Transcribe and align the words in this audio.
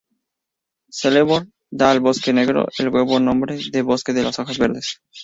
Celeborn 0.99 1.45
da 1.81 1.89
al 1.91 1.99
Bosque 2.01 2.33
Negro 2.33 2.65
el 2.79 2.89
nuevo 2.89 3.19
nombre 3.19 3.59
de 3.71 3.83
"Bosque 3.83 4.13
de 4.13 4.23
las 4.23 4.39
Hojas 4.39 4.57
Verdes". 4.57 4.99